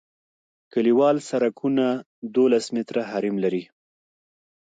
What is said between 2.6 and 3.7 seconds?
متره حریم لري